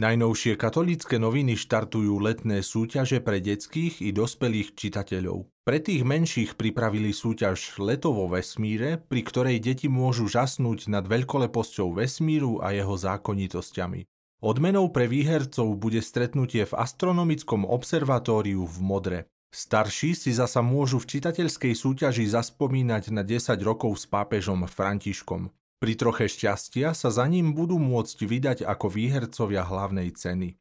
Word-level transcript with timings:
Najnovšie 0.00 0.56
katolícke 0.56 1.20
noviny 1.20 1.60
štartujú 1.60 2.24
letné 2.24 2.64
súťaže 2.64 3.20
pre 3.20 3.36
detských 3.36 4.00
i 4.00 4.16
dospelých 4.16 4.72
čitateľov. 4.72 5.44
Pre 5.60 5.76
tých 5.76 6.08
menších 6.08 6.56
pripravili 6.56 7.12
súťaž 7.12 7.76
Leto 7.76 8.16
vo 8.16 8.24
vesmíre, 8.32 8.96
pri 8.96 9.20
ktorej 9.20 9.60
deti 9.60 9.92
môžu 9.92 10.24
žasnúť 10.24 10.88
nad 10.88 11.04
veľkoleposťou 11.04 12.00
vesmíru 12.00 12.64
a 12.64 12.72
jeho 12.72 12.96
zákonitosťami. 12.96 14.08
Odmenou 14.40 14.88
pre 14.88 15.04
výhercov 15.04 15.76
bude 15.76 16.00
stretnutie 16.00 16.64
v 16.64 16.80
astronomickom 16.80 17.68
observatóriu 17.68 18.64
v 18.64 18.76
Modre. 18.80 19.20
Starší 19.52 20.16
si 20.16 20.32
zasa 20.32 20.64
môžu 20.64 20.96
v 20.96 21.12
čitateľskej 21.12 21.76
súťaži 21.76 22.24
zaspomínať 22.24 23.12
na 23.12 23.20
10 23.20 23.52
rokov 23.60 24.00
s 24.00 24.08
pápežom 24.08 24.64
Františkom. 24.64 25.52
Pri 25.80 25.96
troche 25.96 26.28
šťastia 26.28 26.92
sa 26.92 27.08
za 27.08 27.24
ním 27.24 27.56
budú 27.56 27.80
môcť 27.80 28.18
vydať 28.28 28.58
ako 28.68 28.86
výhercovia 28.92 29.64
hlavnej 29.64 30.12
ceny. 30.12 30.60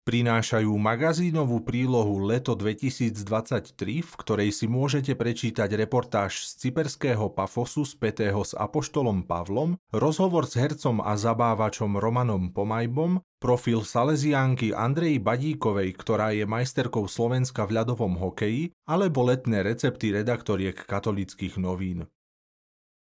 Prinášajú 0.00 0.72
magazínovú 0.80 1.64
prílohu 1.64 2.24
Leto 2.24 2.52
2023, 2.52 3.72
v 4.04 4.12
ktorej 4.20 4.50
si 4.52 4.68
môžete 4.68 5.16
prečítať 5.16 5.68
reportáž 5.72 6.44
z 6.44 6.68
cyperského 6.68 7.32
Pafosu 7.32 7.88
spätého 7.88 8.44
s 8.44 8.52
Apoštolom 8.52 9.24
Pavlom, 9.24 9.80
rozhovor 9.88 10.44
s 10.44 10.56
hercom 10.56 11.00
a 11.00 11.16
zabávačom 11.16 11.96
Romanom 11.96 12.52
Pomajbom, 12.52 13.24
profil 13.40 13.84
Salesiánky 13.84 14.76
Andrej 14.76 15.20
Badíkovej, 15.20 15.96
ktorá 15.96 16.36
je 16.36 16.44
majsterkou 16.44 17.08
Slovenska 17.08 17.64
v 17.64 17.80
ľadovom 17.80 18.20
hokeji, 18.20 18.76
alebo 18.84 19.24
letné 19.24 19.64
recepty 19.64 20.12
redaktoriek 20.12 20.76
katolických 20.76 21.56
novín. 21.56 22.08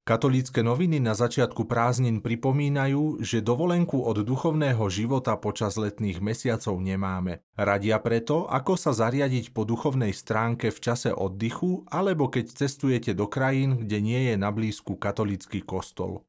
Katolícke 0.03 0.67
noviny 0.67 0.99
na 0.99 1.15
začiatku 1.15 1.71
prázdnin 1.71 2.27
pripomínajú, 2.27 3.23
že 3.23 3.39
dovolenku 3.39 4.03
od 4.03 4.27
duchovného 4.27 4.83
života 4.91 5.39
počas 5.39 5.79
letných 5.79 6.19
mesiacov 6.19 6.75
nemáme. 6.83 7.47
Radia 7.55 8.03
preto, 8.03 8.51
ako 8.51 8.75
sa 8.75 8.91
zariadiť 8.91 9.55
po 9.55 9.63
duchovnej 9.63 10.11
stránke 10.11 10.75
v 10.75 10.79
čase 10.83 11.15
oddychu 11.15 11.87
alebo 11.87 12.27
keď 12.27 12.51
cestujete 12.51 13.15
do 13.15 13.31
krajín, 13.31 13.87
kde 13.87 14.03
nie 14.03 14.21
je 14.27 14.35
na 14.35 14.51
blízku 14.51 14.99
katolícky 14.99 15.63
kostol. 15.63 16.27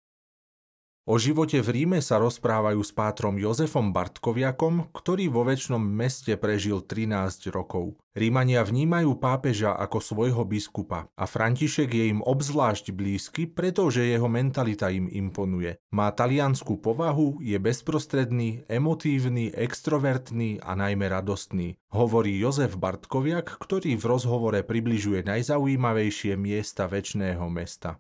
O 1.03 1.19
živote 1.19 1.59
v 1.59 1.83
Ríme 1.83 1.99
sa 1.99 2.15
rozprávajú 2.15 2.79
s 2.79 2.95
pátrom 2.95 3.35
Jozefom 3.35 3.91
Bartkoviakom, 3.91 4.87
ktorý 4.95 5.27
vo 5.27 5.43
väčšnom 5.43 5.83
meste 5.83 6.39
prežil 6.39 6.79
13 6.79 7.51
rokov. 7.51 7.99
Rímania 8.15 8.63
vnímajú 8.63 9.19
pápeža 9.19 9.75
ako 9.75 9.99
svojho 9.99 10.47
biskupa 10.47 11.11
a 11.19 11.27
František 11.27 11.91
je 11.91 12.05
im 12.07 12.23
obzvlášť 12.23 12.95
blízky, 12.95 13.51
pretože 13.51 13.99
jeho 13.99 14.31
mentalita 14.31 14.87
im 14.95 15.11
imponuje. 15.11 15.75
Má 15.91 16.07
taliansku 16.15 16.79
povahu, 16.79 17.43
je 17.43 17.59
bezprostredný, 17.59 18.63
emotívny, 18.71 19.51
extrovertný 19.51 20.63
a 20.63 20.71
najmä 20.71 21.11
radostný, 21.11 21.75
hovorí 21.91 22.39
Jozef 22.39 22.79
Bartkoviak, 22.79 23.59
ktorý 23.59 23.99
v 23.99 24.07
rozhovore 24.07 24.63
približuje 24.63 25.27
najzaujímavejšie 25.27 26.39
miesta 26.39 26.87
väčšného 26.87 27.43
mesta. 27.51 27.99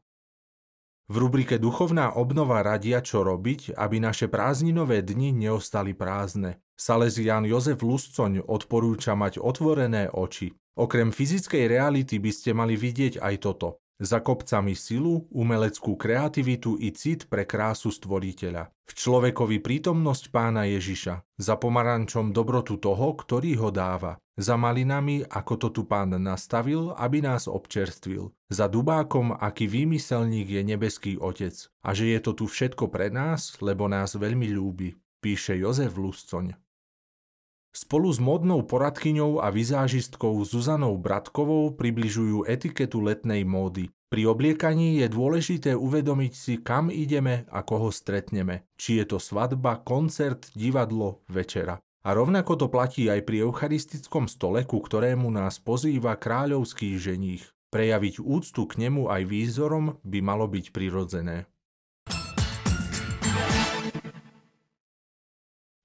V 1.11 1.15
rubrike 1.19 1.59
Duchovná 1.59 2.15
obnova 2.15 2.63
radia, 2.63 3.03
čo 3.03 3.27
robiť, 3.27 3.75
aby 3.75 3.99
naše 3.99 4.31
prázdninové 4.31 5.03
dni 5.03 5.35
neostali 5.35 5.91
prázdne. 5.91 6.63
Salesián 6.79 7.43
Jozef 7.43 7.83
Luscoň 7.83 8.39
odporúča 8.47 9.11
mať 9.11 9.43
otvorené 9.43 10.07
oči. 10.07 10.55
Okrem 10.79 11.11
fyzickej 11.11 11.67
reality 11.67 12.23
by 12.23 12.31
ste 12.31 12.55
mali 12.55 12.79
vidieť 12.79 13.19
aj 13.19 13.35
toto. 13.43 13.82
Za 14.01 14.25
kopcami 14.25 14.73
silu, 14.73 15.29
umeleckú 15.29 15.93
kreativitu 15.93 16.75
i 16.81 16.89
cit 16.89 17.29
pre 17.29 17.45
krásu 17.45 17.93
stvoriteľa. 17.93 18.73
V 18.89 18.91
človekovi 18.97 19.61
prítomnosť 19.61 20.33
pána 20.33 20.65
Ježiša. 20.65 21.21
Za 21.37 21.55
pomarančom 21.61 22.33
dobrotu 22.33 22.81
toho, 22.81 23.13
ktorý 23.13 23.53
ho 23.61 23.69
dáva. 23.69 24.17
Za 24.33 24.57
malinami, 24.57 25.21
ako 25.29 25.53
to 25.61 25.67
tu 25.69 25.81
pán 25.85 26.17
nastavil, 26.17 26.89
aby 26.97 27.21
nás 27.21 27.45
občerstvil. 27.45 28.33
Za 28.49 28.65
dubákom, 28.65 29.37
aký 29.37 29.69
výmyselník 29.69 30.49
je 30.49 30.61
nebeský 30.65 31.11
otec. 31.21 31.53
A 31.85 31.93
že 31.93 32.17
je 32.17 32.19
to 32.19 32.33
tu 32.33 32.45
všetko 32.49 32.89
pre 32.89 33.13
nás, 33.13 33.61
lebo 33.61 33.85
nás 33.85 34.17
veľmi 34.17 34.49
ľúbi. 34.49 34.97
Píše 35.21 35.61
Jozef 35.61 35.93
Luscoň. 35.95 36.62
Spolu 37.73 38.13
s 38.13 38.21
modnou 38.21 38.61
poradkyňou 38.61 39.41
a 39.41 39.49
vizážistkou 39.49 40.37
Zuzanou 40.45 40.93
Bratkovou 41.01 41.73
približujú 41.73 42.45
etiketu 42.45 43.01
letnej 43.01 43.41
módy. 43.49 43.89
Pri 44.13 44.29
obliekaní 44.29 45.01
je 45.01 45.09
dôležité 45.09 45.73
uvedomiť 45.73 46.33
si, 46.37 46.53
kam 46.61 46.93
ideme 46.93 47.49
a 47.49 47.65
koho 47.65 47.89
stretneme. 47.89 48.69
Či 48.77 49.01
je 49.01 49.05
to 49.09 49.17
svadba, 49.17 49.81
koncert, 49.81 50.53
divadlo, 50.53 51.25
večera. 51.25 51.81
A 52.05 52.13
rovnako 52.13 52.61
to 52.61 52.67
platí 52.69 53.09
aj 53.09 53.25
pri 53.25 53.41
eucharistickom 53.41 54.29
stole, 54.29 54.69
ku 54.69 54.77
ktorému 54.77 55.33
nás 55.33 55.57
pozýva 55.57 56.13
kráľovský 56.13 56.93
ženích. 57.01 57.49
Prejaviť 57.73 58.21
úctu 58.21 58.69
k 58.69 58.85
nemu 58.85 59.09
aj 59.09 59.25
výzorom 59.25 59.97
by 60.05 60.19
malo 60.21 60.45
byť 60.45 60.69
prirodzené. 60.69 61.49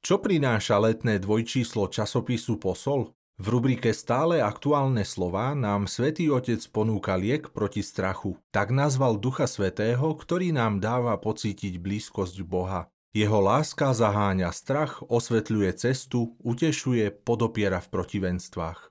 Čo 0.08 0.16
prináša 0.24 0.80
letné 0.80 1.20
dvojčíslo 1.20 1.92
časopisu 1.92 2.56
Posol? 2.56 3.12
V 3.36 3.46
rubrike 3.52 3.92
Stále 3.92 4.41
aktuálne 4.41 5.04
slova 5.04 5.52
nám 5.52 5.84
Svetý 5.84 6.32
Otec 6.32 6.64
ponúka 6.72 7.12
liek 7.20 7.52
proti 7.52 7.84
strachu. 7.84 8.41
Tak 8.48 8.72
nazval 8.72 9.20
Ducha 9.20 9.44
Svetého, 9.44 10.16
ktorý 10.16 10.56
nám 10.56 10.80
dáva 10.80 11.20
pocítiť 11.20 11.76
blízkosť 11.76 12.41
Boha. 12.41 12.88
Jeho 13.12 13.36
láska 13.36 13.92
zaháňa 13.92 14.48
strach, 14.48 15.04
osvetľuje 15.04 15.76
cestu, 15.76 16.40
utešuje, 16.40 17.12
podopiera 17.28 17.76
v 17.76 17.92
protivenstvách. 17.92 18.88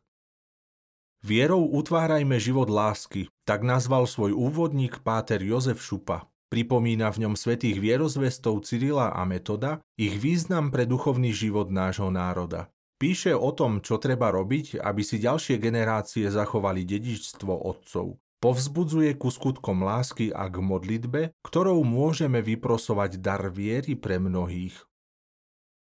Vierou 1.26 1.66
utvárajme 1.66 2.38
život 2.38 2.70
lásky, 2.70 3.26
tak 3.42 3.66
nazval 3.66 4.06
svoj 4.06 4.38
úvodník 4.38 5.02
páter 5.02 5.42
Jozef 5.42 5.82
Šupa. 5.82 6.30
Pripomína 6.48 7.12
v 7.12 7.28
ňom 7.28 7.36
svetých 7.36 7.76
vierozvestov 7.84 8.64
Cyrila 8.64 9.12
a 9.12 9.28
Metoda, 9.28 9.84
ich 10.00 10.16
význam 10.16 10.72
pre 10.72 10.88
duchovný 10.88 11.36
život 11.36 11.68
nášho 11.68 12.08
národa. 12.08 12.72
Píše 12.98 13.36
o 13.36 13.52
tom, 13.52 13.84
čo 13.84 14.00
treba 14.00 14.32
robiť, 14.32 14.80
aby 14.80 15.04
si 15.04 15.20
ďalšie 15.20 15.60
generácie 15.60 16.26
zachovali 16.32 16.88
dedičstvo 16.88 17.52
otcov. 17.52 18.18
Povzbudzuje 18.40 19.18
ku 19.20 19.28
skutkom 19.28 19.84
lásky 19.84 20.32
a 20.32 20.48
k 20.48 20.62
modlitbe, 20.64 21.22
ktorou 21.44 21.84
môžeme 21.84 22.40
vyprosovať 22.40 23.20
dar 23.20 23.50
viery 23.52 24.00
pre 24.00 24.18
mnohých. 24.18 24.88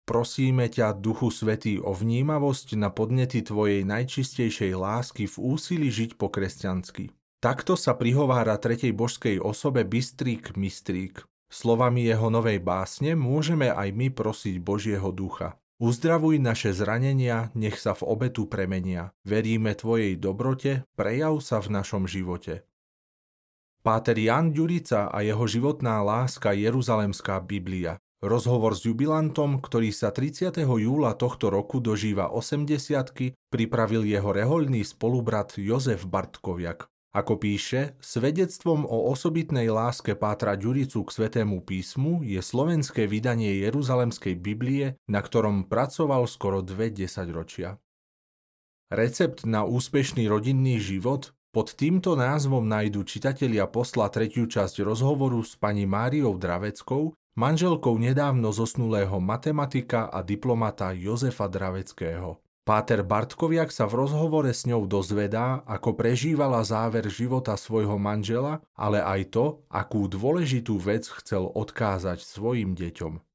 Prosíme 0.10 0.66
ťa, 0.66 0.98
Duchu 0.98 1.30
Svetý, 1.30 1.78
o 1.78 1.94
vnímavosť 1.94 2.74
na 2.74 2.90
podnety 2.90 3.46
Tvojej 3.46 3.86
najčistejšej 3.86 4.74
lásky 4.74 5.30
v 5.30 5.36
úsilí 5.38 5.94
žiť 5.94 6.18
po 6.18 6.34
kresťansky. 6.34 7.14
Takto 7.40 7.80
sa 7.80 7.96
prihovára 7.96 8.60
tretej 8.60 8.92
božskej 8.92 9.40
osobe 9.40 9.88
Bystrík 9.88 10.60
Mystrík. 10.60 11.24
Slovami 11.48 12.04
jeho 12.04 12.28
novej 12.28 12.60
básne 12.60 13.16
môžeme 13.16 13.72
aj 13.72 13.96
my 13.96 14.12
prosiť 14.12 14.60
Božieho 14.60 15.08
ducha. 15.16 15.56
Uzdravuj 15.80 16.36
naše 16.44 16.76
zranenia, 16.76 17.48
nech 17.56 17.80
sa 17.80 17.96
v 17.96 18.04
obetu 18.12 18.44
premenia. 18.44 19.16
Veríme 19.24 19.72
Tvojej 19.72 20.20
dobrote, 20.20 20.84
prejav 21.00 21.40
sa 21.40 21.64
v 21.64 21.80
našom 21.80 22.12
živote. 22.12 22.68
Páter 23.88 24.20
Jan 24.20 24.52
Ďurica 24.52 25.08
a 25.08 25.24
jeho 25.24 25.48
životná 25.48 26.04
láska 26.04 26.52
Jeruzalemská 26.52 27.40
Biblia. 27.40 28.04
Rozhovor 28.20 28.76
s 28.76 28.84
jubilantom, 28.84 29.64
ktorý 29.64 29.96
sa 29.96 30.12
30. 30.12 30.60
júla 30.60 31.16
tohto 31.16 31.48
roku 31.48 31.80
dožíva 31.80 32.28
80 32.36 33.32
pripravil 33.48 34.04
jeho 34.04 34.28
rehoľný 34.28 34.84
spolubrat 34.84 35.56
Jozef 35.56 36.04
Bartkoviak. 36.04 36.92
Ako 37.10 37.42
píše, 37.42 37.98
svedectvom 37.98 38.86
o 38.86 39.10
osobitnej 39.10 39.66
láske 39.74 40.14
Pátra 40.14 40.54
Ďuricu 40.54 41.02
k 41.02 41.10
Svetému 41.10 41.66
písmu 41.66 42.22
je 42.22 42.38
slovenské 42.38 43.10
vydanie 43.10 43.66
Jeruzalemskej 43.66 44.38
Biblie, 44.38 44.94
na 45.10 45.26
ktorom 45.26 45.66
pracoval 45.66 46.30
skoro 46.30 46.62
dve 46.62 46.94
desaťročia. 46.94 47.82
Recept 48.94 49.42
na 49.50 49.66
úspešný 49.66 50.30
rodinný 50.30 50.78
život 50.78 51.34
pod 51.50 51.74
týmto 51.74 52.14
názvom 52.14 52.70
nájdu 52.70 53.02
čitatelia 53.02 53.66
posla 53.66 54.14
tretiu 54.14 54.46
časť 54.46 54.86
rozhovoru 54.86 55.42
s 55.42 55.58
pani 55.58 55.90
Máriou 55.90 56.38
Draveckou, 56.38 57.18
manželkou 57.34 57.98
nedávno 57.98 58.54
zosnulého 58.54 59.18
matematika 59.18 60.14
a 60.14 60.22
diplomata 60.22 60.94
Jozefa 60.94 61.50
Draveckého. 61.50 62.38
Páter 62.70 63.02
Bartkoviak 63.02 63.74
sa 63.74 63.90
v 63.90 64.06
rozhovore 64.06 64.54
s 64.54 64.70
ňou 64.70 64.86
dozvedá, 64.86 65.66
ako 65.66 65.98
prežívala 65.98 66.62
záver 66.62 67.10
života 67.10 67.58
svojho 67.58 67.98
manžela, 67.98 68.62
ale 68.78 69.02
aj 69.02 69.34
to, 69.34 69.46
akú 69.74 70.06
dôležitú 70.06 70.78
vec 70.78 71.10
chcel 71.10 71.50
odkázať 71.50 72.22
svojim 72.22 72.78
deťom. 72.78 73.26